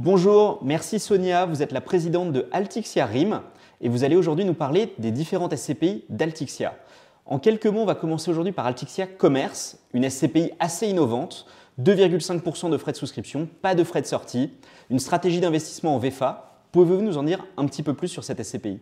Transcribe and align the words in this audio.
Bonjour, 0.00 0.60
merci 0.62 1.00
Sonia, 1.00 1.44
vous 1.44 1.60
êtes 1.60 1.72
la 1.72 1.80
présidente 1.80 2.30
de 2.30 2.46
Altixia 2.52 3.04
RIM 3.04 3.42
et 3.80 3.88
vous 3.88 4.04
allez 4.04 4.14
aujourd'hui 4.14 4.44
nous 4.44 4.54
parler 4.54 4.94
des 4.98 5.10
différentes 5.10 5.56
SCPI 5.56 6.04
d'Altixia. 6.08 6.76
En 7.26 7.40
quelques 7.40 7.66
mots, 7.66 7.80
on 7.80 7.84
va 7.84 7.96
commencer 7.96 8.30
aujourd'hui 8.30 8.52
par 8.52 8.64
Altixia 8.64 9.08
Commerce, 9.08 9.80
une 9.94 10.08
SCPI 10.08 10.52
assez 10.60 10.86
innovante, 10.86 11.46
2,5% 11.82 12.70
de 12.70 12.76
frais 12.76 12.92
de 12.92 12.96
souscription, 12.96 13.48
pas 13.60 13.74
de 13.74 13.82
frais 13.82 14.00
de 14.00 14.06
sortie, 14.06 14.52
une 14.88 15.00
stratégie 15.00 15.40
d'investissement 15.40 15.96
en 15.96 15.98
VFA. 15.98 16.62
Pouvez-vous 16.70 17.02
nous 17.02 17.18
en 17.18 17.24
dire 17.24 17.44
un 17.56 17.66
petit 17.66 17.82
peu 17.82 17.94
plus 17.94 18.06
sur 18.06 18.22
cette 18.22 18.40
SCPI 18.40 18.78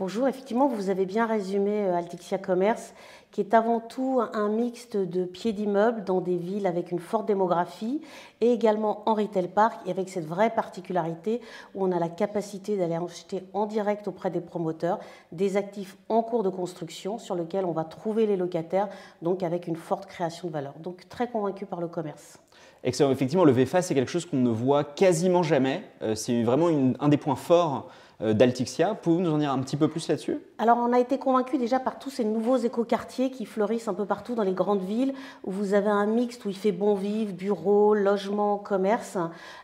Bonjour, 0.00 0.26
effectivement, 0.28 0.66
vous 0.66 0.88
avez 0.88 1.04
bien 1.04 1.26
résumé 1.26 1.84
euh, 1.84 1.94
Altixia 1.94 2.38
Commerce, 2.38 2.94
qui 3.32 3.42
est 3.42 3.52
avant 3.52 3.80
tout 3.80 4.22
un 4.32 4.48
mixte 4.48 4.96
de 4.96 5.26
pieds 5.26 5.52
d'immeubles 5.52 6.04
dans 6.04 6.22
des 6.22 6.36
villes 6.36 6.66
avec 6.66 6.90
une 6.90 6.98
forte 6.98 7.26
démographie 7.26 8.00
et 8.40 8.50
également 8.50 9.02
en 9.04 9.12
retail 9.12 9.48
park 9.48 9.78
et 9.84 9.90
avec 9.90 10.08
cette 10.08 10.24
vraie 10.24 10.48
particularité 10.48 11.42
où 11.74 11.84
on 11.84 11.92
a 11.92 11.98
la 11.98 12.08
capacité 12.08 12.78
d'aller 12.78 12.94
acheter 12.94 13.42
en 13.52 13.66
direct 13.66 14.08
auprès 14.08 14.30
des 14.30 14.40
promoteurs 14.40 15.00
des 15.32 15.58
actifs 15.58 15.98
en 16.08 16.22
cours 16.22 16.44
de 16.44 16.48
construction 16.48 17.18
sur 17.18 17.34
lesquels 17.34 17.66
on 17.66 17.72
va 17.72 17.84
trouver 17.84 18.24
les 18.24 18.38
locataires, 18.38 18.88
donc 19.20 19.42
avec 19.42 19.66
une 19.66 19.76
forte 19.76 20.06
création 20.06 20.48
de 20.48 20.54
valeur. 20.54 20.72
Donc 20.78 21.10
très 21.10 21.28
convaincu 21.28 21.66
par 21.66 21.82
le 21.82 21.88
commerce. 21.88 22.38
Excellent. 22.82 23.10
Effectivement, 23.10 23.44
le 23.44 23.52
VFA, 23.52 23.82
c'est 23.82 23.94
quelque 23.94 24.10
chose 24.10 24.24
qu'on 24.24 24.38
ne 24.38 24.48
voit 24.48 24.82
quasiment 24.82 25.42
jamais. 25.42 25.82
Euh, 26.00 26.14
c'est 26.14 26.42
vraiment 26.42 26.68
un 26.98 27.08
des 27.10 27.18
points 27.18 27.36
forts 27.36 27.90
d'Altixia. 28.20 28.94
Pouvez-vous 28.94 29.22
nous 29.22 29.32
en 29.32 29.38
dire 29.38 29.52
un 29.52 29.58
petit 29.60 29.76
peu 29.76 29.88
plus 29.88 30.08
là-dessus? 30.08 30.38
Alors, 30.62 30.76
on 30.76 30.92
a 30.92 31.00
été 31.00 31.16
convaincus 31.16 31.58
déjà 31.58 31.80
par 31.80 31.98
tous 31.98 32.10
ces 32.10 32.22
nouveaux 32.22 32.58
écoquartiers 32.58 33.30
qui 33.30 33.46
fleurissent 33.46 33.88
un 33.88 33.94
peu 33.94 34.04
partout 34.04 34.34
dans 34.34 34.42
les 34.42 34.52
grandes 34.52 34.82
villes, 34.82 35.14
où 35.42 35.50
vous 35.50 35.72
avez 35.72 35.88
un 35.88 36.04
mixte 36.04 36.44
où 36.44 36.50
il 36.50 36.54
fait 36.54 36.70
bon 36.70 36.94
vivre, 36.94 37.32
bureaux, 37.32 37.94
logements, 37.94 38.58
commerce, 38.58 39.16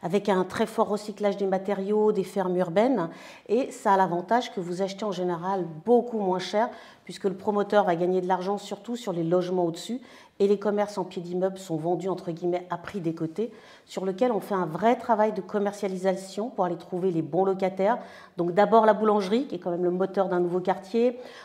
avec 0.02 0.30
un 0.30 0.44
très 0.44 0.64
fort 0.64 0.88
recyclage 0.88 1.36
des 1.36 1.44
matériaux, 1.44 2.12
des 2.12 2.24
fermes 2.24 2.56
urbaines. 2.56 3.10
Et 3.50 3.70
ça 3.72 3.92
a 3.92 3.98
l'avantage 3.98 4.54
que 4.54 4.60
vous 4.60 4.80
achetez 4.80 5.04
en 5.04 5.12
général 5.12 5.66
beaucoup 5.84 6.18
moins 6.18 6.38
cher, 6.38 6.70
puisque 7.04 7.24
le 7.24 7.36
promoteur 7.36 7.84
va 7.84 7.94
gagner 7.94 8.22
de 8.22 8.26
l'argent 8.26 8.56
surtout 8.56 8.96
sur 8.96 9.12
les 9.12 9.22
logements 9.22 9.66
au-dessus, 9.66 10.00
et 10.38 10.48
les 10.48 10.58
commerces 10.58 10.98
en 10.98 11.04
pied 11.04 11.22
d'immeuble 11.22 11.56
sont 11.56 11.76
vendus 11.76 12.10
entre 12.10 12.30
guillemets 12.30 12.66
à 12.68 12.76
prix 12.76 13.00
des 13.00 13.14
côtés, 13.14 13.50
sur 13.86 14.04
lequel 14.04 14.32
on 14.32 14.40
fait 14.40 14.54
un 14.54 14.66
vrai 14.66 14.96
travail 14.96 15.32
de 15.32 15.40
commercialisation 15.40 16.50
pour 16.50 16.66
aller 16.66 16.76
trouver 16.76 17.10
les 17.10 17.22
bons 17.22 17.44
locataires. 17.44 17.98
Donc 18.36 18.52
d'abord 18.52 18.84
la 18.84 18.92
boulangerie, 18.92 19.46
qui 19.46 19.54
est 19.54 19.58
quand 19.58 19.70
même 19.70 19.84
le 19.84 19.90
moteur 19.90 20.28
d'un 20.28 20.40
nouveau 20.40 20.60
quartier, 20.60 20.85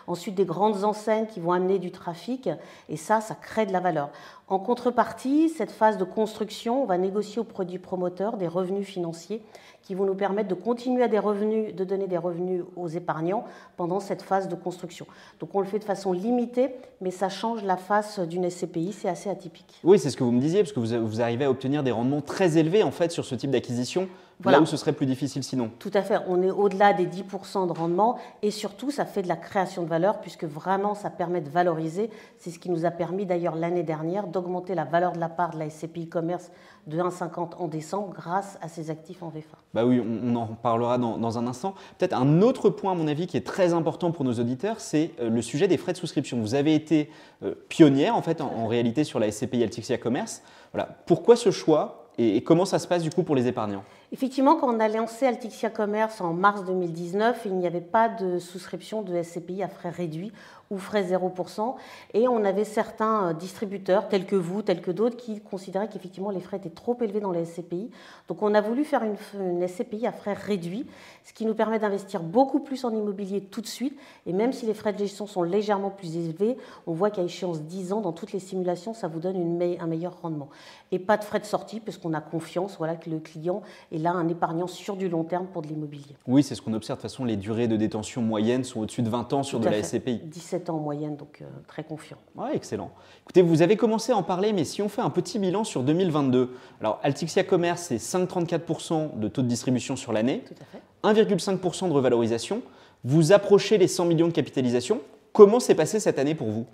ensuite 0.08 0.36
des 0.36 0.46
grandes 0.46 0.84
enseignes 0.84 1.28
qui 1.28 1.40
vont 1.40 1.52
amener 1.52 1.80
du 1.80 1.92
trafic, 1.92 2.50
et 2.90 2.98
ça, 2.98 3.22
ça 3.22 3.36
crée 3.36 3.66
de 3.66 3.74
la 3.74 3.80
valeur. 3.80 4.10
En 4.48 4.60
contrepartie, 4.60 5.50
cette 5.50 5.72
phase 5.72 5.98
de 5.98 6.04
construction, 6.04 6.84
on 6.84 6.86
va 6.86 6.98
négocier 6.98 7.40
au 7.40 7.46
produit 7.46 7.80
promoteur 7.80 8.36
des 8.36 8.48
revenus 8.48 8.86
financiers 8.86 9.42
qui 9.82 9.96
vont 9.96 10.06
nous 10.06 10.16
permettre 10.16 10.50
de 10.50 10.56
continuer 10.56 11.04
à 11.04 11.08
des 11.08 11.20
revenus, 11.20 11.74
de 11.74 11.84
donner 11.84 12.08
des 12.08 12.18
revenus 12.18 12.64
aux 12.76 12.88
épargnants 12.88 13.46
pendant 13.78 14.00
cette 14.00 14.22
phase 14.22 14.48
de 14.48 14.56
construction. 14.56 15.08
Donc 15.40 15.56
on 15.56 15.60
le 15.60 15.66
fait 15.66 15.80
de 15.80 15.84
façon 15.84 16.12
limitée, 16.12 16.76
mais 17.00 17.12
ça 17.12 17.30
change 17.30 17.64
la 17.64 17.78
face 17.78 18.20
d'une 18.20 18.50
SCPI, 18.50 18.94
c'est 18.94 19.10
assez 19.10 19.30
atypique. 19.30 19.80
Oui, 19.84 19.98
c'est 19.98 20.10
ce 20.10 20.18
que 20.18 20.24
vous 20.24 20.32
me 20.32 20.42
disiez, 20.42 20.62
parce 20.62 20.74
que 20.74 20.80
vous, 20.80 21.08
vous 21.08 21.22
arrivez 21.22 21.46
à 21.46 21.50
obtenir 21.50 21.82
des 21.82 21.92
rendements 21.92 22.22
très 22.22 22.58
élevés 22.58 22.84
en 22.84 22.92
fait 22.92 23.12
sur 23.12 23.26
ce 23.26 23.36
type 23.36 23.52
d'acquisition 23.52 24.08
Là 24.46 24.62
où 24.62 24.66
ce 24.66 24.78
serait 24.78 24.94
plus 24.94 25.06
difficile 25.06 25.44
sinon. 25.44 25.72
Tout 25.80 25.92
à 25.94 26.02
fait. 26.02 26.18
On 26.28 26.42
est 26.42 26.52
au-delà 26.52 26.94
des 26.94 27.06
10% 27.06 27.68
de 27.68 27.78
rendement 27.78 28.18
et 28.42 28.52
surtout, 28.52 28.92
ça 28.92 29.06
fait 29.06 29.22
de 29.22 29.28
la 29.28 29.36
création 29.36 29.84
de 29.84 29.88
valeur 29.88 30.22
puisque 30.22 30.46
vraiment, 30.46 30.96
ça 30.96 31.10
permet 31.10 31.42
de 31.42 31.50
valoriser. 31.50 32.10
C'est 32.38 32.50
ce 32.50 32.60
qui 32.60 32.70
nous 32.70 32.86
a 32.86 32.92
permis 32.92 33.26
d'ailleurs 33.26 33.56
l'année 33.56 33.84
dernière 33.84 34.28
d'augmenter 34.28 34.76
la 34.76 34.86
valeur 34.86 35.14
de 35.14 35.20
la 35.20 35.30
part 35.30 35.52
de 35.52 35.60
la 35.60 35.70
SCPI 35.70 36.08
Commerce 36.08 36.52
de 36.88 36.98
1,50 36.98 37.56
en 37.58 37.68
décembre 37.68 38.14
grâce 38.14 38.58
à 38.62 38.68
ces 38.68 38.90
actifs 38.90 39.22
en 39.22 39.30
VFA. 39.30 39.58
Bah 39.74 39.86
oui, 39.86 40.02
on, 40.02 40.36
en 40.36 40.48
parlera 40.48 40.98
dans, 40.98 41.38
un 41.38 41.48
instant. 41.48 41.76
Peut-être 41.98 42.16
un 42.16 42.42
autre 42.42 42.70
point, 42.70 42.94
à 42.94 42.96
mon 42.96 43.08
avis, 43.08 43.28
qui 43.28 43.38
est 43.38 43.46
très 43.46 43.74
important 43.74 44.12
pour 44.12 44.26
nos 44.26 44.34
auditeurs, 44.34 44.80
c'est 44.80 45.12
euh, 45.20 45.30
le 45.30 45.42
sujet 45.42 45.68
des 45.68 45.78
frais 45.78 45.94
de 45.94 45.98
souscription. 45.98 46.40
Vous 46.40 46.56
avez 46.56 46.74
été 46.74 47.10
euh, 47.44 47.54
pionnière, 47.70 48.16
en 48.16 48.22
fait, 48.22 48.42
en, 48.42 48.68
réalité, 48.68 49.04
sur 49.04 49.20
la 49.20 49.32
SCPI 49.32 49.64
Altixia 49.64 49.98
Commerce. 49.98 50.42
Voilà. 50.74 50.90
Pourquoi 51.06 51.36
ce 51.36 51.52
choix 51.52 52.10
et 52.18 52.44
comment 52.44 52.66
ça 52.66 52.78
se 52.78 52.88
passe 52.88 53.04
du 53.04 53.10
coup 53.10 53.24
pour 53.24 53.36
les 53.36 53.48
épargnants? 53.48 53.84
Effectivement, 54.14 54.58
quand 54.58 54.76
on 54.76 54.82
a 54.82 54.90
lancé 54.90 55.26
Altixia 55.26 55.70
Commerce 55.70 56.20
en 56.20 56.34
mars 56.34 56.66
2019, 56.66 57.44
il 57.46 57.56
n'y 57.56 57.66
avait 57.66 57.80
pas 57.80 58.10
de 58.10 58.40
souscription 58.40 59.04
de 59.04 59.22
SCPI 59.22 59.64
à 59.64 59.70
frais 59.70 59.90
réduits 59.90 60.34
ou 60.72 60.78
frais 60.78 61.04
0%. 61.04 61.76
Et 62.14 62.28
on 62.28 62.44
avait 62.44 62.64
certains 62.64 63.30
euh, 63.30 63.34
distributeurs, 63.34 64.08
tels 64.08 64.26
que 64.26 64.36
vous, 64.36 64.62
tels 64.62 64.82
que 64.82 64.90
d'autres, 64.90 65.18
qui 65.18 65.42
considéraient 65.42 65.90
qu'effectivement 65.90 66.32
les 66.32 66.40
frais 66.40 66.58
étaient 66.58 66.70
trop 66.70 66.98
élevés 67.02 67.20
dans 67.20 67.32
les 67.32 67.46
SCPI. 67.46 67.92
Donc 68.28 68.42
on 68.42 68.56
a 68.56 68.62
voulu 68.62 68.86
faire 68.86 69.04
une, 69.04 69.68
SCPI 69.68 70.08
à 70.08 70.12
frais 70.12 70.34
réduits, 70.34 70.88
ce 71.26 71.34
qui 71.34 71.46
nous 71.46 71.54
permet 71.54 71.78
d'investir 71.78 72.24
beaucoup 72.24 72.62
plus 72.62 72.84
en 72.86 72.92
immobilier 72.92 73.42
tout 73.42 73.62
de 73.62 73.68
suite. 73.68 73.98
Et 74.26 74.34
même 74.34 74.54
si 74.54 74.66
les 74.66 74.74
frais 74.74 74.94
de 74.94 74.98
gestion 74.98 75.28
sont 75.28 75.44
légèrement 75.44 75.90
plus 75.90 76.16
élevés, 76.16 76.58
on 76.88 76.94
voit 76.94 77.12
qu'à 77.12 77.22
échéance 77.22 77.62
10 77.62 77.94
ans, 77.94 78.02
dans 78.02 78.14
toutes 78.14 78.32
les 78.32 78.40
simulations, 78.40 78.94
ça 78.94 79.08
vous 79.08 79.20
donne 79.20 79.62
un 79.80 79.88
meilleur 79.88 80.22
rendement. 80.22 80.50
Et 80.92 81.00
pas 81.00 81.18
de 81.18 81.24
frais 81.24 81.40
de 81.40 81.46
sortie, 81.46 81.80
puisqu'on 81.80 82.14
a 82.14 82.22
confiance 82.22 82.78
voilà, 82.78 82.96
que 82.96 83.10
le 83.10 83.20
client 83.20 83.62
est 83.92 84.01
là 84.02 84.12
un 84.12 84.28
épargnant 84.28 84.68
sur 84.68 84.96
du 84.96 85.10
long 85.10 85.24
terme 85.24 85.48
pour 85.48 85.62
de 85.62 85.68
l'immobilier. 85.68 86.16
Oui, 86.28 86.44
c'est 86.44 86.56
ce 86.56 86.62
qu'on 86.62 86.74
observe. 86.74 86.98
De 86.98 87.02
toute 87.02 87.12
façon, 87.12 87.26
les 87.26 87.36
durées 87.38 87.68
de 87.68 87.76
détention 87.76 88.22
moyennes 88.22 88.64
sont 88.64 88.82
au-dessus 88.82 89.02
de 89.02 89.10
20 89.10 89.34
ans 89.34 89.44
sur 89.44 89.60
de 89.60 89.66
la 89.66 89.82
SCPI. 89.82 90.22
17 90.26 90.70
ans 90.70 90.76
en 90.76 90.80
moyenne, 90.80 91.16
donc 91.16 91.40
euh, 91.42 91.46
très 91.68 91.84
confiant. 91.84 92.18
Excellent. 92.54 92.92
Écoutez, 93.24 93.42
vous 93.42 93.62
avez 93.62 93.78
commencé 93.78 94.12
à 94.12 94.18
en 94.18 94.24
parler, 94.24 94.54
mais 94.54 94.66
si 94.66 94.82
on 94.82 94.90
fait 94.90 95.02
un 95.02 95.10
petit 95.10 95.40
bilan 95.40 95.64
sur 95.64 95.84
2022, 95.84 96.52
alors 96.80 97.00
Altixia 97.04 97.44
Commerce, 97.44 97.84
c'est 97.84 97.98
5,34% 97.98 99.20
de 99.20 99.28
taux 99.28 99.42
de 99.42 99.48
distribution 99.48 99.96
sur 99.96 100.14
l'année, 100.14 100.44
1,5% 101.04 101.88
de 101.88 101.94
revalorisation. 101.94 102.62
Vous 103.04 103.32
approchez 103.32 103.78
les 103.78 103.88
100 103.88 104.06
millions 104.06 104.28
de 104.28 104.34
capitalisation. 104.34 105.02
Comment 105.34 105.60
s'est 105.60 105.76
passé 105.76 106.00
cette 106.00 106.20
année 106.20 106.36
pour 106.36 106.50
vous? 106.50 106.66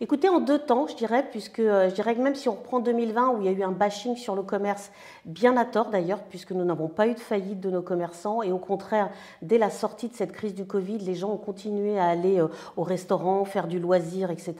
Écoutez, 0.00 0.28
en 0.28 0.40
deux 0.40 0.58
temps, 0.58 0.86
je 0.86 0.96
dirais, 0.96 1.24
puisque 1.30 1.60
euh, 1.60 1.88
je 1.88 1.94
dirais 1.94 2.16
que 2.16 2.20
même 2.20 2.34
si 2.34 2.48
on 2.48 2.54
reprend 2.54 2.80
2020 2.80 3.28
où 3.30 3.40
il 3.40 3.44
y 3.44 3.48
a 3.48 3.52
eu 3.52 3.62
un 3.62 3.70
bashing 3.70 4.16
sur 4.16 4.34
le 4.34 4.42
commerce, 4.42 4.90
bien 5.26 5.56
à 5.56 5.64
tort 5.64 5.90
d'ailleurs, 5.90 6.22
puisque 6.24 6.52
nous 6.52 6.64
n'avons 6.64 6.88
pas 6.88 7.06
eu 7.06 7.14
de 7.14 7.20
faillite 7.20 7.60
de 7.60 7.70
nos 7.70 7.82
commerçants, 7.82 8.42
et 8.42 8.50
au 8.50 8.58
contraire, 8.58 9.10
dès 9.42 9.58
la 9.58 9.70
sortie 9.70 10.08
de 10.08 10.14
cette 10.14 10.32
crise 10.32 10.54
du 10.54 10.64
Covid, 10.64 10.98
les 10.98 11.14
gens 11.14 11.30
ont 11.30 11.36
continué 11.36 11.98
à 11.98 12.06
aller 12.06 12.40
euh, 12.40 12.48
au 12.76 12.82
restaurant, 12.82 13.44
faire 13.44 13.68
du 13.68 13.78
loisir, 13.78 14.30
etc. 14.30 14.54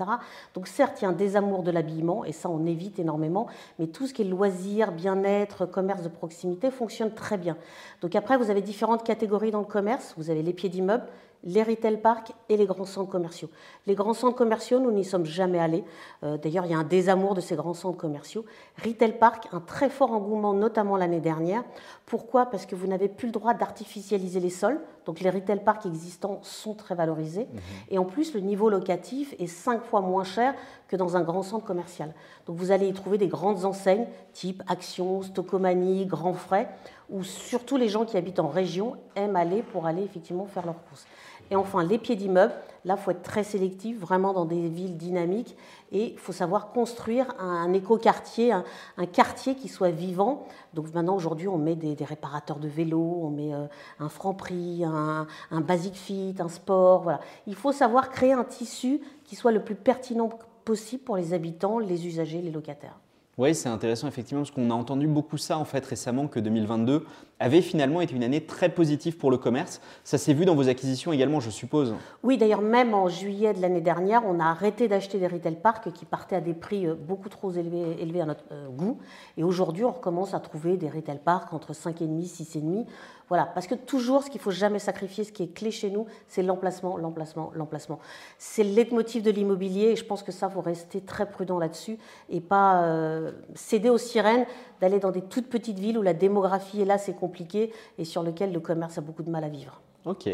Donc 0.54 0.68
certes, 0.68 1.00
il 1.00 1.04
y 1.04 1.06
a 1.06 1.10
un 1.10 1.14
désamour 1.14 1.62
de 1.62 1.70
l'habillement, 1.70 2.24
et 2.24 2.32
ça 2.32 2.48
on 2.48 2.64
évite 2.66 2.98
énormément, 2.98 3.48
mais 3.78 3.86
tout 3.86 4.06
ce 4.06 4.14
qui 4.14 4.22
est 4.22 4.26
loisir, 4.26 4.92
bien-être, 4.92 5.66
commerce 5.66 6.02
de 6.02 6.08
proximité 6.08 6.70
fonctionne 6.70 7.12
très 7.12 7.38
bien. 7.38 7.56
Donc 8.02 8.14
après, 8.14 8.36
vous 8.36 8.50
avez 8.50 8.60
différentes 8.60 9.02
catégories 9.02 9.50
dans 9.50 9.60
le 9.60 9.66
commerce. 9.66 10.14
Vous 10.16 10.30
avez 10.30 10.42
les 10.42 10.52
pieds 10.52 10.68
d'immeubles, 10.68 11.06
les 11.44 11.62
retail 11.62 12.00
parks 12.00 12.32
et 12.48 12.56
les 12.56 12.66
grands 12.66 12.84
centres 12.84 13.10
commerciaux. 13.10 13.50
Les 13.86 13.94
grands 13.94 14.14
centres 14.14 14.36
commerciaux, 14.36 14.78
nous 14.78 14.92
n'y 14.92 15.04
sommes 15.04 15.26
jamais 15.26 15.58
allés. 15.58 15.84
Euh, 16.22 16.36
d'ailleurs, 16.36 16.64
il 16.66 16.70
y 16.70 16.74
a 16.74 16.78
un 16.78 16.84
désamour 16.84 17.34
de 17.34 17.40
ces 17.40 17.56
grands 17.56 17.74
centres 17.74 17.98
commerciaux. 17.98 18.44
Retail 18.84 19.18
park, 19.18 19.48
un 19.52 19.60
très 19.60 19.90
fort 19.90 20.12
engouement, 20.12 20.52
notamment 20.52 20.96
l'année 20.96 21.20
dernière. 21.20 21.64
Pourquoi? 22.06 22.46
Parce 22.46 22.66
que 22.66 22.74
vous 22.74 22.86
n'avez 22.86 23.08
plus 23.08 23.26
le 23.26 23.32
droit 23.32 23.54
d'artificialiser 23.54 24.40
les 24.40 24.50
sols. 24.50 24.80
Donc 25.04 25.20
les 25.20 25.30
retail 25.30 25.64
parks 25.64 25.84
existants 25.86 26.38
sont 26.42 26.74
très 26.74 26.94
valorisés. 26.94 27.48
Mhm. 27.52 27.60
Et 27.90 27.98
en 27.98 28.04
plus, 28.04 28.34
le 28.34 28.40
niveau 28.40 28.68
locatif 28.68 29.34
est 29.38 29.48
cinq 29.48 29.82
fois 29.82 30.00
moins 30.00 30.24
cher 30.24 30.54
que 30.86 30.96
dans 30.96 31.16
un 31.16 31.22
grand 31.22 31.42
centre 31.42 31.64
commercial. 31.64 32.14
Donc 32.46 32.56
vous 32.56 32.70
allez 32.70 32.86
y 32.86 32.92
trouver 32.92 33.18
des 33.18 33.28
grandes 33.28 33.64
enseignes 33.64 34.06
type 34.32 34.62
Action, 34.68 35.22
Stocomanie, 35.22 36.06
Grand 36.06 36.34
Frais, 36.34 36.68
où 37.10 37.22
surtout 37.22 37.76
les 37.76 37.88
gens 37.88 38.04
qui 38.04 38.16
habitent 38.16 38.40
en 38.40 38.48
région 38.48 38.96
aiment 39.16 39.36
aller 39.36 39.62
pour 39.62 39.86
aller 39.86 40.02
effectivement 40.02 40.46
faire 40.46 40.66
leurs 40.66 40.82
courses. 40.84 41.06
Et 41.50 41.56
enfin, 41.56 41.82
les 41.82 41.98
pieds 41.98 42.16
d'immeubles, 42.16 42.54
là, 42.84 42.96
il 42.98 43.02
faut 43.02 43.10
être 43.10 43.22
très 43.22 43.44
sélectif, 43.44 43.98
vraiment 43.98 44.32
dans 44.32 44.44
des 44.44 44.68
villes 44.68 44.96
dynamiques. 44.96 45.56
Et 45.90 46.12
il 46.12 46.18
faut 46.18 46.32
savoir 46.32 46.72
construire 46.72 47.34
un, 47.38 47.72
écoquartier, 47.72 48.52
un, 48.52 48.64
un, 48.96 49.06
quartier 49.06 49.54
qui 49.54 49.68
soit 49.68 49.90
vivant. 49.90 50.46
Donc 50.72 50.92
maintenant, 50.94 51.14
aujourd'hui, 51.14 51.48
on 51.48 51.58
met 51.58 51.76
des, 51.76 51.96
réparateurs 52.04 52.58
de 52.58 52.68
vélos, 52.68 53.20
on 53.22 53.30
met 53.30 53.52
euh, 53.52 53.66
un 54.00 54.08
franc 54.08 54.34
prix, 54.34 54.84
un, 54.84 55.26
basic 55.60 55.94
fit, 55.94 56.34
un 56.38 56.48
sport. 56.48 57.02
Voilà. 57.02 57.20
Il 57.46 57.54
faut 57.54 57.72
savoir 57.72 58.10
créer 58.10 58.32
un 58.32 58.44
tissu 58.44 59.00
qui 59.24 59.36
soit 59.36 59.52
le 59.52 59.62
plus 59.62 59.74
pertinent 59.74 60.30
possible 60.64 61.02
pour 61.02 61.16
les 61.16 61.34
habitants, 61.34 61.78
les 61.78 62.06
usagers, 62.06 62.40
les 62.40 62.50
locataires. 62.50 63.01
Oui, 63.38 63.54
c'est 63.54 63.70
intéressant 63.70 64.08
effectivement 64.08 64.42
parce 64.42 64.50
qu'on 64.50 64.70
a 64.70 64.74
entendu 64.74 65.06
beaucoup 65.06 65.38
ça 65.38 65.56
en 65.56 65.64
fait 65.64 65.82
récemment 65.86 66.26
que 66.26 66.38
2022 66.38 67.06
avait 67.40 67.62
finalement 67.62 68.02
été 68.02 68.14
une 68.14 68.24
année 68.24 68.44
très 68.44 68.68
positive 68.68 69.16
pour 69.16 69.30
le 69.30 69.38
commerce. 69.38 69.80
Ça 70.04 70.18
s'est 70.18 70.34
vu 70.34 70.44
dans 70.44 70.54
vos 70.54 70.68
acquisitions 70.68 71.14
également, 71.14 71.40
je 71.40 71.48
suppose. 71.48 71.94
Oui, 72.22 72.36
d'ailleurs 72.36 72.60
même 72.60 72.92
en 72.92 73.08
juillet 73.08 73.54
de 73.54 73.62
l'année 73.62 73.80
dernière, 73.80 74.22
on 74.26 74.38
a 74.38 74.44
arrêté 74.44 74.86
d'acheter 74.86 75.18
des 75.18 75.28
retail 75.28 75.56
parks 75.56 75.90
qui 75.92 76.04
partaient 76.04 76.36
à 76.36 76.42
des 76.42 76.52
prix 76.52 76.86
euh, 76.86 76.94
beaucoup 76.94 77.30
trop 77.30 77.50
élevés, 77.50 77.96
élevés 78.02 78.20
à 78.20 78.26
notre 78.26 78.44
euh, 78.52 78.68
goût. 78.68 78.98
Et 79.38 79.44
aujourd'hui, 79.44 79.84
on 79.84 79.92
recommence 79.92 80.34
à 80.34 80.40
trouver 80.40 80.76
des 80.76 80.90
retail 80.90 81.20
parks 81.24 81.54
entre 81.54 81.72
5,5 81.72 82.22
6,5. 82.26 82.84
Voilà, 83.32 83.46
parce 83.46 83.66
que 83.66 83.74
toujours, 83.74 84.22
ce 84.22 84.28
qu'il 84.28 84.42
faut 84.42 84.50
jamais 84.50 84.78
sacrifier, 84.78 85.24
ce 85.24 85.32
qui 85.32 85.44
est 85.44 85.54
clé 85.54 85.70
chez 85.70 85.88
nous, 85.88 86.04
c'est 86.28 86.42
l'emplacement, 86.42 86.98
l'emplacement, 86.98 87.50
l'emplacement. 87.54 87.98
C'est 88.36 88.62
le 88.62 88.74
leitmotiv 88.74 89.22
de 89.22 89.30
l'immobilier 89.30 89.84
et 89.84 89.96
je 89.96 90.04
pense 90.04 90.22
que 90.22 90.32
ça, 90.32 90.50
faut 90.50 90.60
rester 90.60 91.00
très 91.00 91.24
prudent 91.24 91.58
là-dessus 91.58 91.96
et 92.28 92.42
pas 92.42 92.82
euh, 92.82 93.32
céder 93.54 93.88
aux 93.88 93.96
sirènes 93.96 94.44
d'aller 94.82 94.98
dans 94.98 95.12
des 95.12 95.22
toutes 95.22 95.48
petites 95.48 95.78
villes 95.78 95.96
où 95.96 96.02
la 96.02 96.12
démographie 96.12 96.82
est 96.82 96.84
là, 96.84 96.98
c'est 96.98 97.14
compliqué 97.14 97.72
et 97.96 98.04
sur 98.04 98.22
lequel 98.22 98.52
le 98.52 98.60
commerce 98.60 98.98
a 98.98 99.00
beaucoup 99.00 99.22
de 99.22 99.30
mal 99.30 99.44
à 99.44 99.48
vivre. 99.48 99.80
Ok. 100.04 100.28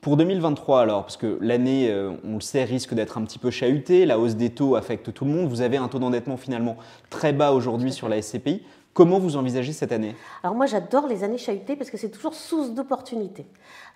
Pour 0.00 0.16
2023 0.16 0.80
alors, 0.80 1.02
parce 1.02 1.16
que 1.16 1.38
l'année, 1.40 1.88
euh, 1.88 2.16
on 2.24 2.34
le 2.34 2.40
sait, 2.40 2.64
risque 2.64 2.94
d'être 2.94 3.16
un 3.16 3.22
petit 3.22 3.38
peu 3.38 3.52
chahutée, 3.52 4.06
la 4.06 4.18
hausse 4.18 4.34
des 4.34 4.50
taux 4.50 4.74
affecte 4.74 5.14
tout 5.14 5.24
le 5.24 5.30
monde, 5.30 5.48
vous 5.48 5.60
avez 5.60 5.76
un 5.76 5.86
taux 5.86 6.00
d'endettement 6.00 6.36
finalement 6.36 6.78
très 7.10 7.32
bas 7.32 7.52
aujourd'hui 7.52 7.92
sur 7.92 8.08
la 8.08 8.20
SCPI. 8.20 8.64
Comment 8.94 9.18
vous 9.18 9.36
envisagez 9.36 9.72
cette 9.72 9.90
année? 9.90 10.14
Alors 10.44 10.54
moi 10.54 10.66
j'adore 10.66 11.08
les 11.08 11.24
années 11.24 11.36
chahutées 11.36 11.74
parce 11.74 11.90
que 11.90 11.96
c'est 11.96 12.10
toujours 12.10 12.34
source 12.34 12.70
d'opportunités. 12.70 13.44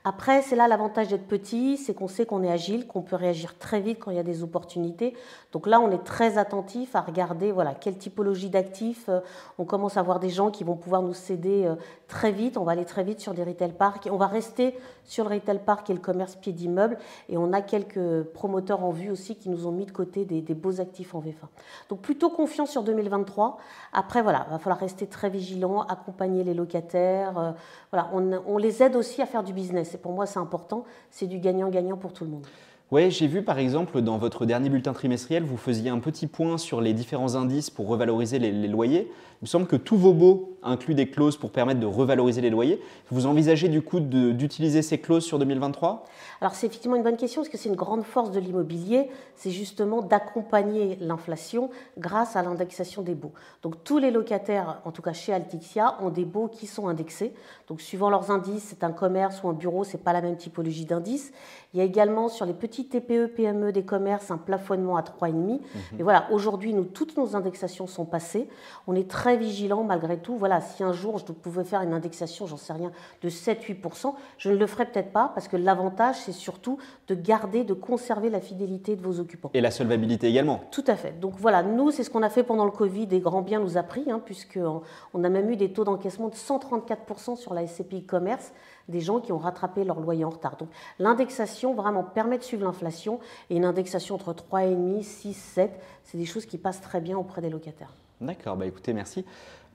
Après, 0.05 0.43
c'est 0.43 0.57
là 0.57 0.69
l'avantage 0.69 1.09
d'être 1.09 1.27
petit, 1.27 1.77
c'est 1.77 1.93
qu'on 1.93 2.09
sait 2.09 2.25
qu'on 2.25 2.43
est 2.43 2.51
agile, 2.51 2.87
qu'on 2.87 3.03
peut 3.03 3.15
réagir 3.17 3.59
très 3.59 3.81
vite 3.81 3.99
quand 3.99 4.11
il 4.11 4.17
y 4.17 4.21
a 4.21 4.23
des 4.23 4.43
opportunités. 4.43 5.15
Donc 5.53 5.67
là, 5.67 5.81
on 5.81 5.91
est 5.91 6.05
très 6.05 6.39
attentif 6.39 6.97
à 6.97 7.01
regarder 7.01 7.53
voilà, 7.53 7.75
quelle 7.75 7.99
typologie 7.99 8.49
d'actifs. 8.49 9.09
Euh, 9.09 9.21
on 9.59 9.65
commence 9.65 9.97
à 9.97 10.03
voir 10.03 10.19
des 10.21 10.31
gens 10.31 10.51
qui 10.51 10.65
vont 10.65 10.77
pouvoir 10.77 11.03
nous 11.03 11.13
céder 11.13 11.67
euh, 11.67 11.75
très 12.07 12.33
vite. 12.33 12.57
On 12.57 12.65
va 12.65 12.73
aller 12.73 12.85
très 12.85 13.05
vite 13.05 13.21
sur 13.21 13.35
des 13.35 13.43
retail 13.43 13.73
parks. 13.73 14.09
On 14.11 14.17
va 14.17 14.29
rester 14.29 14.79
sur 15.05 15.29
le 15.29 15.35
retail 15.35 15.61
park 15.67 15.91
et 15.91 15.95
le 15.95 16.01
commerce 16.01 16.37
pied 16.37 16.53
d'immeuble. 16.53 16.97
Et 17.29 17.37
on 17.37 17.53
a 17.53 17.61
quelques 17.61 18.23
promoteurs 18.33 18.85
en 18.85 18.93
vue 18.93 19.11
aussi 19.11 19.37
qui 19.37 19.51
nous 19.51 19.67
ont 19.67 19.73
mis 19.73 19.85
de 19.85 19.93
côté 19.93 20.25
des, 20.25 20.55
beaux 20.55 20.81
actifs 20.81 21.15
en 21.15 21.19
VFA. 21.19 21.49
Donc 21.91 22.01
plutôt 22.01 22.31
confiance 22.31 22.71
sur 22.71 22.83
2023. 22.83 23.59
Après, 23.93 24.23
voilà, 24.23 24.47
il 24.49 24.53
va 24.53 24.59
falloir 24.59 24.79
rester 24.79 24.88
très 24.89 25.31
vigilant, 25.31 25.83
accompagner 25.83 26.45
les 26.45 26.55
locataires. 26.55 27.39
Euh, 27.39 27.53
voilà, 27.93 28.11
on, 28.13 28.59
les 28.59 28.83
aide 28.83 28.97
aussi 28.97 29.23
à 29.23 29.27
faire 29.27 29.43
du 29.43 29.53
business 29.53 29.95
et 29.95 29.99
pour 29.99 30.13
moi 30.13 30.27
c'est 30.27 30.39
important, 30.39 30.85
c'est 31.11 31.27
du 31.27 31.39
gagnant-gagnant 31.39 31.97
pour 31.97 32.13
tout 32.13 32.25
le 32.25 32.31
monde. 32.31 32.47
Oui, 32.91 33.11
j'ai 33.11 33.27
vu 33.27 33.43
par 33.43 33.59
exemple 33.59 34.01
dans 34.01 34.17
votre 34.17 34.47
dernier 34.47 34.71
bulletin 34.71 34.95
trimestriel, 34.95 35.43
vous 35.43 35.59
faisiez 35.59 35.91
un 35.91 35.99
petit 35.99 36.27
point 36.27 36.57
sur 36.57 36.81
les 36.81 36.95
différents 36.95 37.35
indices 37.35 37.69
pour 37.69 37.87
revaloriser 37.87 38.39
les, 38.39 38.67
loyers. 38.67 39.11
Il 39.11 39.43
me 39.43 39.47
semble 39.47 39.67
que 39.67 39.77
tous 39.77 39.97
vos 39.97 40.15
baux 40.15 40.58
incluent 40.63 40.95
des 40.95 41.11
clauses 41.11 41.37
pour 41.37 41.51
permettre 41.51 41.81
de 41.81 41.87
revaloriser 41.87 42.41
les 42.41 42.51
loyers. 42.51 42.81
Vous 43.11 43.27
envisagez 43.27 43.69
du 43.69 43.83
coup 43.83 44.01
d'utiliser 44.01 44.83
ces 44.83 44.99
clauses 44.99 45.25
sur 45.25 45.39
2023 45.39 46.05
Alors 46.41 46.55
c'est 46.55 46.67
effectivement 46.67 46.97
une 46.97 47.03
bonne 47.03 47.17
question 47.17 47.43
parce 47.43 47.49
que 47.49 47.59
c'est 47.59 47.69
une 47.69 47.77
grande 47.77 48.05
force 48.05 48.31
de 48.31 48.41
l'immobilier, 48.41 49.11
c'est 49.37 49.51
justement 49.51 50.03
d'accompagner 50.03 50.97
l'inflation 51.01 51.71
grâce 51.99 52.37
à 52.37 52.43
l'indexation 52.43 53.03
des 53.03 53.15
baux. 53.15 53.33
Donc 53.63 53.85
tous 53.85 53.99
les 53.99 54.11
locataires, 54.11 54.81
en 54.85 54.93
tout 54.93 55.03
cas 55.03 55.13
chez 55.13 55.33
Altixia, 55.33 55.97
ont 56.01 56.11
des 56.11 56.25
baux 56.25 56.49
qui 56.49 56.67
sont 56.67 56.89
indexés. 56.89 57.33
Donc 57.69 57.81
suivant 57.81 58.11
leurs 58.11 58.31
indices, 58.31 58.65
c'est 58.69 58.85
un 58.85 58.93
commerce 58.93 59.43
ou 59.43 59.49
un 59.49 59.53
bureau, 59.53 59.85
c'est 59.85 60.03
pas 60.03 60.13
la 60.13 60.21
même 60.21 60.37
typologie 60.37 60.85
d'indice. 60.85 61.33
Il 61.75 61.79
y 61.79 61.83
a 61.83 61.85
également 61.85 62.29
sur 62.29 62.47
les 62.47 62.55
petits 62.55 62.87
TPE, 62.87 63.27
PME 63.37 63.73
des 63.73 63.85
commerces 63.85 64.31
un 64.31 64.39
plafonnement 64.39 64.97
à 64.97 65.03
3,5. 65.03 65.33
Mhm. 65.33 65.61
Mais 65.93 66.03
voilà, 66.03 66.27
aujourd'hui, 66.31 66.73
nous, 66.73 66.85
toutes 66.85 67.17
nos 67.17 67.37
indexations 67.37 67.87
sont 67.87 68.05
passées. 68.05 68.49
On 68.87 68.95
est 68.95 69.09
très 69.09 69.37
vigilants 69.37 69.85
malgré 69.85 70.19
tout. 70.19 70.37
Voilà, 70.37 70.48
si 70.61 70.83
un 70.83 70.93
jour 70.93 71.19
je 71.19 71.25
pouvais 71.33 71.65
faire 71.65 71.83
une 71.83 71.93
indexation, 71.93 72.47
j'en 72.47 72.57
sais 72.57 72.73
rien, 72.73 72.93
de 73.23 73.29
7-8%, 73.29 74.15
je 74.39 74.51
ne 74.51 74.57
le 74.57 74.67
ferais 74.67 74.87
peut-être 74.87 75.13
pas 75.13 75.31
parce 75.35 75.49
que 75.49 75.57
l'avantage, 75.57 76.17
c'est 76.17 76.33
surtout 76.33 76.79
de 77.09 77.15
garder, 77.15 77.65
de 77.65 77.75
conserver 77.75 78.31
la 78.31 78.41
fidélité 78.41 78.97
de 78.97 79.03
vos 79.03 79.21
occupants. 79.21 79.51
Et 79.55 79.61
la 79.61 79.71
solvabilité 79.71 80.29
également. 80.29 80.61
Tout 80.71 80.85
à 80.87 80.97
fait. 80.97 81.19
Donc 81.21 81.35
voilà, 81.39 81.63
nous, 81.63 81.91
c'est 81.91 82.05
ce 82.05 82.11
qu'on 82.11 82.23
a 82.23 82.31
fait 82.31 82.43
pendant 82.43 82.65
le 82.65 82.71
Covid 82.71 83.09
et 83.11 83.21
grand 83.21 83.43
bien 83.43 83.61
nous 83.61 83.77
a 83.77 83.83
pris, 83.83 84.11
hein, 84.11 84.21
puisqu'on 84.25 85.25
a 85.25 85.29
même 85.29 85.51
eu 85.51 85.57
des 85.57 85.73
taux 85.73 85.85
d'encaissement 85.85 86.29
de 86.29 86.35
134% 86.35 87.37
sur 87.37 87.55
la 87.55 87.67
SCPI 87.67 88.05
commerce 88.05 88.53
des 88.89 89.01
gens 89.01 89.21
qui 89.21 89.33
ont 89.33 89.39
rattrapé 89.39 89.85
leur 89.85 90.01
loyer 90.01 90.25
en 90.25 90.31
retard. 90.31 90.57
Donc 90.57 90.71
l'indexation 90.99 91.75
vraiment 91.75 92.03
permet 92.03 92.39
de 92.39 92.43
suivre 92.43 92.65
l'inflation 92.65 93.21
et 93.51 93.57
une 93.57 93.65
indexation 93.65 94.15
entre 94.15 94.33
3,5, 94.33 95.03
6, 95.03 95.35
7, 95.35 95.81
c'est 96.05 96.19
des 96.19 96.25
choses 96.25 96.47
qui 96.47 96.59
passent 96.59 96.81
très 96.81 97.01
bien 97.01 97.19
auprès 97.19 97.43
des 97.43 97.51
locataires. 97.51 97.93
D'accord, 98.21 98.57
bah 98.57 98.67
écoutez, 98.67 98.93
merci. 98.93 99.25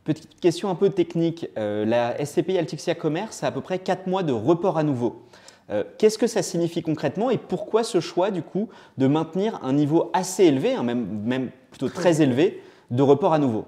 Petite 0.03 0.39
question 0.39 0.69
un 0.69 0.75
peu 0.75 0.89
technique. 0.89 1.47
Euh, 1.57 1.85
la 1.85 2.23
SCPI 2.23 2.57
Altixia 2.57 2.93
Commerce 2.93 3.43
a 3.43 3.47
à 3.47 3.51
peu 3.51 3.61
près 3.61 3.79
4 3.79 4.07
mois 4.07 4.23
de 4.23 4.33
report 4.33 4.77
à 4.77 4.83
nouveau. 4.83 5.23
Euh, 5.69 5.83
qu'est-ce 5.97 6.17
que 6.17 6.27
ça 6.27 6.41
signifie 6.41 6.81
concrètement 6.81 7.29
et 7.29 7.37
pourquoi 7.37 7.83
ce 7.83 8.01
choix 8.01 8.29
du 8.29 8.43
coup 8.43 8.67
de 8.97 9.07
maintenir 9.07 9.59
un 9.63 9.71
niveau 9.71 10.09
assez 10.13 10.43
élevé, 10.43 10.73
hein, 10.73 10.83
même, 10.83 11.21
même 11.23 11.51
plutôt 11.71 11.87
très 11.87 12.21
élevé, 12.21 12.61
de 12.91 13.01
report 13.01 13.33
à 13.33 13.39
nouveau? 13.39 13.65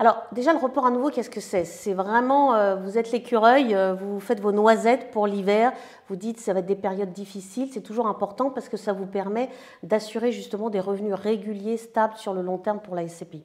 Alors 0.00 0.22
déjà 0.32 0.54
le 0.54 0.58
report 0.58 0.86
à 0.86 0.90
nouveau, 0.90 1.10
qu'est-ce 1.10 1.28
que 1.28 1.42
c'est? 1.42 1.66
C'est 1.66 1.92
vraiment, 1.92 2.54
euh, 2.54 2.74
vous 2.74 2.96
êtes 2.96 3.12
l'écureuil, 3.12 3.74
euh, 3.74 3.92
vous 3.92 4.18
faites 4.18 4.40
vos 4.40 4.50
noisettes 4.50 5.10
pour 5.10 5.26
l'hiver, 5.26 5.72
vous 6.08 6.16
dites 6.16 6.40
ça 6.40 6.54
va 6.54 6.60
être 6.60 6.66
des 6.66 6.74
périodes 6.74 7.12
difficiles, 7.12 7.68
c'est 7.70 7.82
toujours 7.82 8.06
important 8.06 8.48
parce 8.48 8.70
que 8.70 8.78
ça 8.78 8.94
vous 8.94 9.04
permet 9.04 9.50
d'assurer 9.82 10.32
justement 10.32 10.70
des 10.70 10.80
revenus 10.80 11.12
réguliers, 11.12 11.76
stables 11.76 12.16
sur 12.16 12.32
le 12.32 12.40
long 12.40 12.56
terme 12.56 12.80
pour 12.80 12.94
la 12.94 13.06
SCPI. 13.06 13.44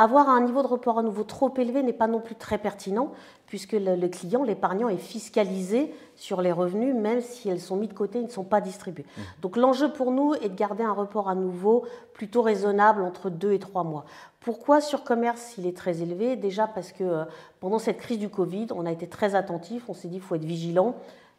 Avoir 0.00 0.28
un 0.28 0.40
niveau 0.42 0.62
de 0.62 0.68
report 0.68 1.00
à 1.00 1.02
nouveau 1.02 1.24
trop 1.24 1.52
élevé 1.56 1.82
n'est 1.82 1.92
pas 1.92 2.06
non 2.06 2.20
plus 2.20 2.36
très 2.36 2.58
pertinent, 2.58 3.10
puisque 3.46 3.72
le, 3.72 4.06
client, 4.06 4.44
l'épargnant, 4.44 4.88
est 4.88 4.96
fiscalisé 4.96 5.92
sur 6.14 6.40
les 6.40 6.52
revenus, 6.52 6.94
même 6.94 7.20
si 7.20 7.48
elles 7.48 7.60
sont 7.60 7.74
mises 7.74 7.88
de 7.88 7.94
côté, 7.94 8.20
ils 8.20 8.26
ne 8.26 8.30
sont 8.30 8.44
pas 8.44 8.60
distribués. 8.60 9.04
Mmh. 9.04 9.20
Donc 9.42 9.56
l'enjeu 9.56 9.92
pour 9.92 10.12
nous 10.12 10.34
est 10.34 10.50
de 10.50 10.54
garder 10.54 10.84
un 10.84 10.92
report 10.92 11.28
à 11.28 11.34
nouveau 11.34 11.84
plutôt 12.14 12.42
raisonnable 12.42 13.02
entre 13.02 13.28
deux 13.28 13.52
et 13.52 13.58
trois 13.58 13.82
mois. 13.82 14.04
Pourquoi 14.38 14.80
sur 14.80 15.02
commerce 15.02 15.58
il 15.58 15.66
est 15.66 15.76
très 15.76 16.00
élevé? 16.00 16.36
Déjà 16.36 16.68
parce 16.68 16.92
que 16.92 17.02
euh, 17.02 17.24
pendant 17.58 17.80
cette 17.80 17.98
crise 17.98 18.20
du 18.20 18.28
Covid, 18.28 18.68
on 18.76 18.86
a 18.86 18.92
été 18.92 19.08
très 19.08 19.34
attentif, 19.34 19.88
on 19.88 19.94
s'est 19.94 20.06
dit 20.06 20.18
qu'il 20.18 20.22
faut 20.22 20.36
être 20.36 20.44
vigilant. 20.44 20.94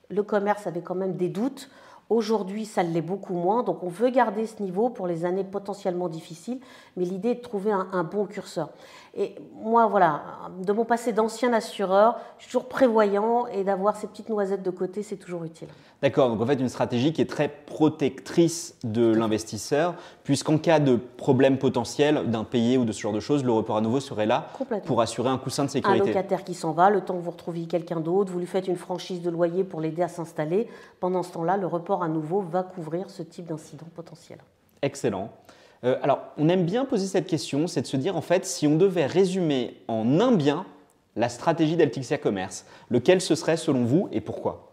Le 0.09 0.21
commerce 0.21 0.67
avait 0.67 0.81
quand 0.81 0.95
même 0.95 1.15
des 1.15 1.29
doutes. 1.29 1.69
Aujourd'hui, 2.09 2.65
ça 2.65 2.81
l'est 2.81 3.01
beaucoup 3.01 3.35
moins, 3.35 3.61
donc 3.61 3.83
on 3.83 3.87
veut 3.87 4.09
garder 4.09 4.47
ce 4.47 4.63
niveau 4.63 4.89
pour 4.89 5.05
les 5.05 5.25
années 5.25 5.43
potentiellement 5.43 6.09
difficiles, 6.09 6.59
mais 6.97 7.05
l'idée 7.05 7.29
est 7.29 7.35
de 7.35 7.41
trouver 7.41 7.71
un, 7.71 8.03
bon 8.03 8.25
curseur. 8.25 8.69
Et 9.15 9.35
moi, 9.61 9.85
voilà, 9.85 10.21
de 10.59 10.71
mon 10.71 10.85
passé 10.85 11.13
d'ancien 11.13 11.53
assureur, 11.53 12.17
je 12.37 12.43
suis 12.43 12.51
toujours 12.51 12.67
prévoyant. 12.67 13.47
Et 13.47 13.63
d'avoir 13.63 13.95
ces 13.95 14.07
petites 14.07 14.29
noisettes 14.29 14.63
de 14.63 14.69
côté, 14.69 15.03
c'est 15.03 15.17
toujours 15.17 15.43
utile. 15.43 15.67
D'accord, 16.01 16.29
donc 16.29 16.41
en 16.41 16.45
fait 16.45 16.53
une 16.53 16.69
stratégie 16.69 17.11
qui 17.11 17.21
est 17.21 17.29
très 17.29 17.49
protectrice 17.49 18.77
de 18.83 19.13
l'investisseur, 19.13 19.95
puisqu'en 20.23 20.57
cas 20.57 20.79
de 20.79 20.95
problème 20.95 21.57
potentiel 21.57 22.29
d'un 22.29 22.45
payé 22.45 22.77
ou 22.77 22.85
de 22.85 22.91
ce 22.91 23.01
genre 23.01 23.11
de 23.11 23.19
choses, 23.19 23.43
le 23.43 23.51
report 23.51 23.77
à 23.77 23.81
nouveau 23.81 23.99
serait 23.99 24.25
là 24.25 24.47
pour 24.85 25.01
assurer 25.01 25.29
un 25.29 25.37
coussin 25.37 25.65
de 25.65 25.69
sécurité. 25.69 26.03
Un 26.03 26.05
locataire 26.05 26.43
qui 26.45 26.53
s'en 26.53 26.71
va, 26.71 26.89
le 26.89 27.01
temps 27.01 27.15
que 27.15 27.21
vous 27.21 27.31
retrouviez 27.31 27.65
quelqu'un 27.65 27.99
d'autre, 27.99 28.31
vous 28.31 28.39
lui 28.39 28.45
faites 28.45 28.67
une 28.67 28.77
franchise 28.77 29.21
de 29.21 29.29
loyer 29.29 29.65
pour 29.65 29.81
l'aider 29.81 30.01
à 30.01 30.07
s'installer, 30.07 30.69
pendant 31.01 31.21
ce 31.21 31.33
temps-là, 31.33 31.57
le 31.57 31.67
report 31.67 31.98
à 32.01 32.07
nouveau 32.07 32.41
va 32.41 32.63
couvrir 32.63 33.09
ce 33.09 33.23
type 33.23 33.45
d'incident 33.45 33.87
potentiel. 33.95 34.39
Excellent. 34.81 35.31
Euh, 35.83 35.97
alors, 36.01 36.19
on 36.37 36.49
aime 36.49 36.65
bien 36.65 36.85
poser 36.85 37.07
cette 37.07 37.27
question, 37.27 37.67
c'est 37.67 37.81
de 37.81 37.87
se 37.87 37.97
dire 37.97 38.15
en 38.15 38.21
fait, 38.21 38.45
si 38.45 38.67
on 38.67 38.75
devait 38.75 39.05
résumer 39.05 39.81
en 39.87 40.19
un 40.19 40.31
bien 40.31 40.65
la 41.15 41.29
stratégie 41.29 41.75
d'Altixia 41.75 42.17
Commerce, 42.17 42.65
lequel 42.89 43.21
ce 43.21 43.35
serait 43.35 43.57
selon 43.57 43.83
vous 43.83 44.09
et 44.11 44.21
pourquoi? 44.21 44.68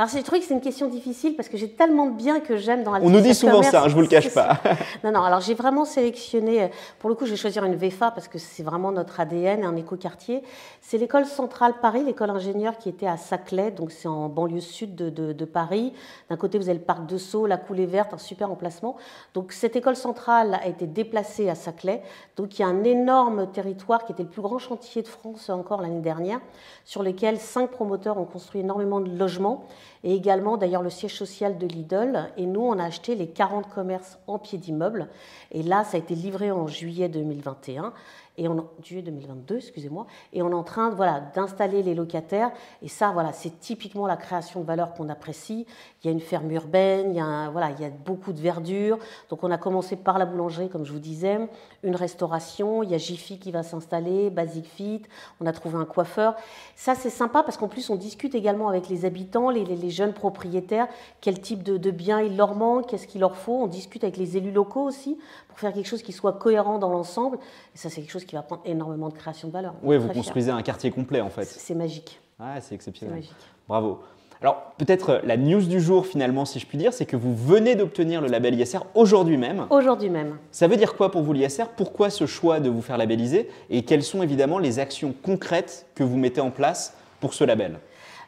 Alors, 0.00 0.08
je 0.08 0.18
trouve 0.22 0.38
que 0.38 0.46
c'est 0.46 0.54
une 0.54 0.62
question 0.62 0.88
difficile 0.88 1.36
parce 1.36 1.50
que 1.50 1.58
j'ai 1.58 1.68
tellement 1.68 2.06
de 2.06 2.12
biens 2.12 2.40
que 2.40 2.56
j'aime 2.56 2.84
dans 2.84 2.92
la 2.92 3.00
On 3.02 3.10
nous 3.10 3.20
dit 3.20 3.34
souvent 3.34 3.62
ça, 3.62 3.82
hein, 3.82 3.84
je 3.84 3.88
ne 3.90 3.94
vous 3.96 4.00
le 4.00 4.06
cache 4.06 4.32
pas. 4.32 4.58
non, 5.04 5.12
non, 5.12 5.22
alors 5.22 5.42
j'ai 5.42 5.52
vraiment 5.52 5.84
sélectionné, 5.84 6.62
euh, 6.62 6.68
pour 6.98 7.10
le 7.10 7.16
coup, 7.16 7.26
je 7.26 7.32
vais 7.32 7.36
choisir 7.36 7.64
une 7.64 7.74
VFA 7.74 8.10
parce 8.10 8.26
que 8.26 8.38
c'est 8.38 8.62
vraiment 8.62 8.92
notre 8.92 9.20
ADN, 9.20 9.62
un 9.62 9.76
écoquartier. 9.76 10.42
C'est 10.80 10.96
l'école 10.96 11.26
centrale 11.26 11.74
Paris, 11.82 12.02
l'école 12.02 12.30
ingénieure 12.30 12.78
qui 12.78 12.88
était 12.88 13.06
à 13.06 13.18
Saclay, 13.18 13.72
donc 13.72 13.90
c'est 13.90 14.08
en 14.08 14.30
banlieue 14.30 14.60
sud 14.60 14.94
de, 14.94 15.44
Paris. 15.44 15.92
D'un 16.30 16.36
côté, 16.38 16.56
vous 16.56 16.70
avez 16.70 16.78
le 16.78 16.84
parc 16.84 17.04
de 17.04 17.18
Sceaux, 17.18 17.44
la 17.44 17.58
coulée 17.58 17.84
verte, 17.84 18.14
un 18.14 18.18
super 18.18 18.50
emplacement. 18.50 18.96
Donc, 19.34 19.52
cette 19.52 19.76
école 19.76 19.96
centrale 19.96 20.58
a 20.62 20.66
été 20.66 20.86
déplacée 20.86 21.50
à 21.50 21.54
Saclay. 21.54 22.02
Donc, 22.36 22.58
il 22.58 22.62
y 22.62 22.64
a 22.64 22.68
un 22.68 22.84
énorme 22.84 23.52
territoire 23.52 24.06
qui 24.06 24.12
était 24.12 24.22
le 24.22 24.30
plus 24.30 24.40
grand 24.40 24.58
chantier 24.58 25.02
de 25.02 25.08
France 25.08 25.50
encore 25.50 25.82
l'année 25.82 26.00
dernière, 26.00 26.40
sur 26.86 27.02
lequel 27.02 27.36
cinq 27.38 27.70
promoteurs 27.70 28.16
ont 28.16 28.24
construit 28.24 28.62
énormément 28.62 29.00
de 29.00 29.10
logements 29.10 29.66
et 30.04 30.14
également 30.14 30.56
d'ailleurs 30.56 30.82
le 30.82 30.90
siège 30.90 31.14
social 31.14 31.58
de 31.58 31.66
Lidl. 31.66 32.30
Et 32.36 32.46
nous, 32.46 32.62
on 32.62 32.78
a 32.78 32.84
acheté 32.84 33.14
les 33.14 33.28
40 33.28 33.68
commerces 33.68 34.18
en 34.26 34.38
pied 34.38 34.58
d'immeuble. 34.58 35.08
Et 35.52 35.62
là, 35.62 35.84
ça 35.84 35.96
a 35.96 36.00
été 36.00 36.14
livré 36.14 36.50
en 36.50 36.66
juillet 36.66 37.08
2021 37.08 37.92
et 38.40 38.48
on, 38.48 38.66
juillet 38.82 39.02
2022, 39.02 39.56
excusez-moi, 39.56 40.06
et 40.32 40.40
on 40.40 40.50
est 40.50 40.54
en 40.54 40.62
train 40.62 40.88
voilà, 40.88 41.20
d'installer 41.20 41.82
les 41.82 41.94
locataires. 41.94 42.50
Et 42.80 42.88
ça, 42.88 43.10
voilà, 43.12 43.34
c'est 43.34 43.60
typiquement 43.60 44.06
la 44.06 44.16
création 44.16 44.60
de 44.60 44.64
valeur 44.64 44.94
qu'on 44.94 45.10
apprécie. 45.10 45.66
Il 46.02 46.06
y 46.06 46.08
a 46.08 46.12
une 46.12 46.20
ferme 46.20 46.50
urbaine, 46.50 47.10
il 47.10 47.18
y 47.18 47.20
a, 47.20 47.50
voilà, 47.50 47.70
il 47.70 47.80
y 47.82 47.84
a 47.84 47.90
beaucoup 47.90 48.32
de 48.32 48.40
verdure. 48.40 48.98
Donc 49.28 49.44
on 49.44 49.50
a 49.50 49.58
commencé 49.58 49.94
par 49.94 50.18
la 50.18 50.24
boulangerie, 50.24 50.70
comme 50.70 50.86
je 50.86 50.92
vous 50.92 50.98
disais, 50.98 51.38
une 51.82 51.94
restauration, 51.94 52.82
il 52.82 52.90
y 52.90 52.94
a 52.94 52.98
Jiffy 52.98 53.38
qui 53.38 53.50
va 53.50 53.62
s'installer, 53.62 54.30
Basic 54.30 54.64
Fit, 54.64 55.02
on 55.42 55.46
a 55.46 55.52
trouvé 55.52 55.76
un 55.76 55.84
coiffeur. 55.84 56.34
Ça, 56.76 56.94
c'est 56.94 57.10
sympa 57.10 57.42
parce 57.42 57.58
qu'en 57.58 57.68
plus, 57.68 57.90
on 57.90 57.96
discute 57.96 58.34
également 58.34 58.68
avec 58.68 58.88
les 58.88 59.04
habitants, 59.04 59.50
les, 59.50 59.90
jeunes 59.90 60.14
propriétaires, 60.14 60.88
quel 61.20 61.40
type 61.42 61.62
de, 61.62 61.76
de 61.76 61.90
biens 61.90 62.22
il 62.22 62.38
leur 62.38 62.54
manque, 62.54 62.88
qu'est-ce 62.88 63.06
qu'il 63.06 63.20
leur 63.20 63.36
faut. 63.36 63.62
On 63.62 63.66
discute 63.66 64.02
avec 64.02 64.16
les 64.16 64.38
élus 64.38 64.52
locaux 64.52 64.82
aussi 64.82 65.18
pour 65.48 65.58
faire 65.58 65.74
quelque 65.74 65.88
chose 65.88 66.02
qui 66.02 66.12
soit 66.12 66.32
cohérent 66.32 66.78
dans 66.78 66.90
l'ensemble. 66.90 67.38
Et 67.74 67.78
ça, 67.78 67.90
c'est 67.90 68.00
quelque 68.00 68.12
chose 68.12 68.24
qui 68.24 68.29
va 68.36 68.42
prendre 68.42 68.62
énormément 68.64 69.08
de 69.08 69.14
création 69.14 69.48
de 69.48 69.52
valeur. 69.52 69.74
Oui, 69.82 69.96
vous 69.96 70.08
construisez 70.08 70.50
un 70.50 70.62
quartier 70.62 70.90
complet 70.90 71.20
en 71.20 71.30
fait. 71.30 71.44
C'est 71.44 71.74
magique. 71.74 72.20
C'est 72.60 72.74
exceptionnel. 72.74 73.16
magique. 73.16 73.34
Bravo. 73.68 74.00
Alors, 74.42 74.72
peut-être 74.78 75.10
euh, 75.10 75.20
la 75.24 75.36
news 75.36 75.60
du 75.60 75.80
jour, 75.80 76.06
finalement, 76.06 76.46
si 76.46 76.58
je 76.58 76.66
puis 76.66 76.78
dire, 76.78 76.94
c'est 76.94 77.04
que 77.04 77.16
vous 77.16 77.36
venez 77.36 77.74
d'obtenir 77.74 78.22
le 78.22 78.28
label 78.28 78.58
ISR 78.58 78.78
aujourd'hui 78.94 79.36
même. 79.36 79.66
Aujourd'hui 79.68 80.08
même. 80.08 80.38
Ça 80.50 80.66
veut 80.66 80.78
dire 80.78 80.96
quoi 80.96 81.10
pour 81.10 81.20
vous 81.20 81.34
l'ISR 81.34 81.68
Pourquoi 81.76 82.08
ce 82.08 82.24
choix 82.24 82.58
de 82.58 82.70
vous 82.70 82.80
faire 82.80 82.96
labelliser? 82.96 83.50
Et 83.68 83.82
quelles 83.84 84.02
sont 84.02 84.22
évidemment 84.22 84.58
les 84.58 84.78
actions 84.78 85.14
concrètes 85.22 85.86
que 85.94 86.02
vous 86.02 86.16
mettez 86.16 86.40
en 86.40 86.50
place 86.50 86.94
pour 87.20 87.34
ce 87.34 87.44
label? 87.44 87.78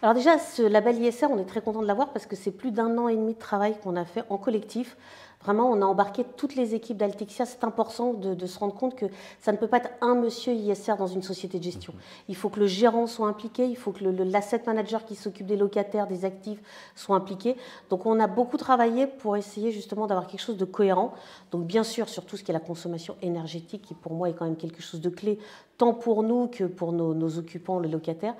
Alors 0.03 0.15
déjà, 0.15 0.39
ce 0.39 0.63
label 0.63 1.01
ISR, 1.01 1.27
on 1.31 1.39
est 1.39 1.45
très 1.45 1.61
content 1.61 1.81
de 1.81 1.87
l'avoir 1.87 2.13
parce 2.13 2.27
que 2.27 2.35
c'est 2.35 2.51
plus 2.51 2.73
d'un 2.73 2.99
an 2.99 3.07
et 3.09 3.15
demi 3.15 3.35
de 3.35 3.39
travail 3.39 3.77
qu'on 3.83 3.95
a 3.95 4.05
fait 4.05 4.25
en 4.31 4.37
collectif 4.37 4.97
Vraiment, 5.45 5.71
on 5.71 5.83
a 5.83 5.85
embarqué 5.85 6.25
toutes 6.37 6.55
les 6.55 6.75
équipes 6.75 6.97
d'Altixia. 6.97 7.47
C'est 7.47 7.65
important 7.65 8.13
de, 8.13 8.47
se 8.47 8.59
rendre 8.59 8.75
compte 8.75 8.95
que 8.95 9.07
ça 9.41 9.51
ne 9.51 9.57
peut 9.57 9.67
pas 9.67 9.79
être 9.79 9.91
un 10.01 10.15
monsieur 10.15 10.53
ISR 10.53 10.95
dans 10.97 11.09
une 11.09 11.23
société 11.23 11.59
de 11.59 11.65
gestion. 11.65 11.95
Il 12.29 12.37
faut 12.37 12.49
que 12.49 12.61
le 12.61 12.67
gérant 12.67 13.07
soit 13.09 13.27
impliqué, 13.27 13.67
il 13.67 13.77
faut 13.77 13.91
que 13.91 14.05
l'asset 14.05 14.63
manager 14.67 15.05
qui 15.05 15.17
s'occupe 15.17 15.47
des 15.47 15.57
locataires, 15.57 16.07
des 16.07 16.25
actifs, 16.25 16.61
soit 16.95 17.17
impliqué. 17.17 17.57
Donc 17.91 18.07
on 18.07 18.21
a 18.21 18.29
beaucoup 18.29 18.57
travaillé 18.57 19.09
pour 19.09 19.37
essayer 19.37 19.73
justement 19.73 20.07
d'avoir 20.07 20.29
quelque 20.29 20.41
chose 20.41 20.57
de 20.57 20.65
cohérent. 20.65 21.13
Donc 21.51 21.67
bien 21.67 21.83
sûr, 21.83 22.09
sur 22.09 22.25
tout 22.25 22.37
ce 22.37 22.45
qui 22.45 22.53
est 22.53 22.55
la 22.55 22.61
consommation 22.61 23.17
énergétique, 23.21 23.83
qui 23.83 23.95
pour 23.95 24.13
moi 24.13 24.29
est 24.29 24.35
quand 24.35 24.45
même 24.45 24.57
quelque 24.57 24.81
chose 24.81 25.01
de 25.01 25.11
clé, 25.11 25.41
tant 25.77 25.93
pour 25.93 26.23
nous 26.23 26.47
que 26.47 26.65
pour 26.65 26.93
nos, 26.93 27.15
nos 27.15 27.39
occupants, 27.39 27.81
les 27.81 27.89
locataires. 27.89 28.35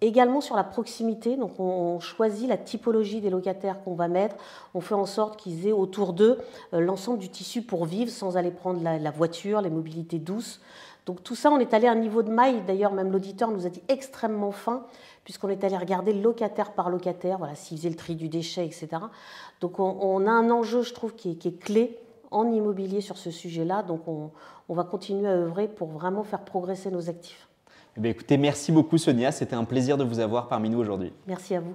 Également 0.00 0.40
sur 0.40 0.54
la 0.54 0.62
proximité, 0.62 1.36
donc 1.36 1.58
on 1.58 1.98
choisit 1.98 2.48
la 2.48 2.56
typologie 2.56 3.20
des 3.20 3.30
locataires 3.30 3.82
qu'on 3.82 3.94
va 3.94 4.06
mettre, 4.06 4.36
on 4.72 4.80
fait 4.80 4.94
en 4.94 5.06
sorte 5.06 5.40
qu'ils 5.40 5.66
aient 5.66 5.72
autour 5.72 6.12
d'eux 6.12 6.38
euh, 6.72 6.78
l'ensemble 6.78 7.18
du 7.18 7.28
tissu 7.28 7.62
pour 7.62 7.84
vivre 7.84 8.08
sans 8.08 8.36
aller 8.36 8.52
prendre 8.52 8.80
la, 8.80 9.10
voiture, 9.10 9.60
les 9.60 9.70
mobilités 9.70 10.20
douces. 10.20 10.60
Donc 11.04 11.24
tout 11.24 11.34
ça, 11.34 11.50
on 11.50 11.58
est 11.58 11.74
allé 11.74 11.88
à 11.88 11.92
un 11.92 11.96
niveau 11.96 12.22
de 12.22 12.30
maille, 12.30 12.62
d'ailleurs 12.64 12.92
même 12.92 13.10
l'auditeur 13.10 13.50
nous 13.50 13.66
a 13.66 13.70
dit 13.70 13.82
extrêmement 13.88 14.52
fin, 14.52 14.86
puisqu'on 15.24 15.48
est 15.48 15.64
allé 15.64 15.76
regarder 15.76 16.12
locataire 16.12 16.74
par 16.74 16.90
locataire, 16.90 17.38
voilà, 17.38 17.56
s'ils 17.56 17.78
faisaient 17.78 17.90
le 17.90 17.96
tri 17.96 18.14
du 18.14 18.28
déchet, 18.28 18.64
etc. 18.64 18.88
Donc 19.60 19.80
on, 19.80 20.26
a 20.28 20.30
un 20.30 20.48
enjeu, 20.50 20.82
je 20.82 20.94
trouve, 20.94 21.16
qui 21.16 21.30
est, 21.30 21.58
clé 21.58 21.98
en 22.30 22.52
immobilier 22.52 23.00
sur 23.00 23.18
ce 23.18 23.32
sujet-là, 23.32 23.82
donc 23.82 24.02
on 24.06 24.30
va 24.74 24.84
continuer 24.84 25.28
à 25.28 25.32
œuvrer 25.32 25.66
pour 25.66 25.88
vraiment 25.88 26.22
faire 26.22 26.44
progresser 26.44 26.92
nos 26.92 27.10
actifs. 27.10 27.47
Eh 28.02 28.08
écoutez, 28.08 28.36
merci 28.36 28.70
beaucoup 28.70 28.98
Sonia, 28.98 29.32
c'était 29.32 29.56
un 29.56 29.64
plaisir 29.64 29.96
de 29.96 30.04
vous 30.04 30.20
avoir 30.20 30.48
parmi 30.48 30.70
nous 30.70 30.78
aujourd'hui. 30.78 31.12
Merci 31.26 31.54
à 31.54 31.60
vous. 31.60 31.74